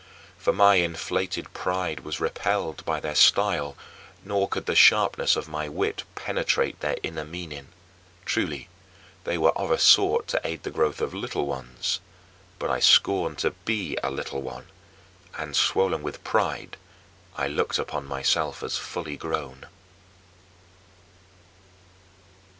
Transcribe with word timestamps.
For 0.35 0.51
my 0.51 0.77
inflated 0.77 1.53
pride 1.53 1.99
was 1.99 2.19
repelled 2.19 2.83
by 2.85 2.99
their 2.99 3.13
style, 3.13 3.75
nor 4.25 4.47
could 4.47 4.65
the 4.65 4.73
sharpness 4.75 5.35
of 5.35 5.47
my 5.47 5.69
wit 5.69 6.05
penetrate 6.15 6.79
their 6.79 6.97
inner 7.03 7.23
meaning. 7.23 7.67
Truly 8.25 8.67
they 9.25 9.37
were 9.37 9.55
of 9.55 9.69
a 9.69 9.77
sort 9.77 10.27
to 10.29 10.41
aid 10.43 10.63
the 10.63 10.71
growth 10.71 11.01
of 11.01 11.13
little 11.13 11.45
ones, 11.45 11.99
but 12.57 12.71
I 12.71 12.79
scorned 12.79 13.37
to 13.45 13.51
be 13.51 13.95
a 14.01 14.09
little 14.09 14.41
one 14.41 14.69
and, 15.37 15.55
swollen 15.55 16.01
with 16.01 16.23
pride, 16.23 16.77
I 17.37 17.45
looked 17.47 17.77
upon 17.77 18.07
myself 18.07 18.63
as 18.63 18.77
fully 18.77 19.17
grown. 19.17 19.67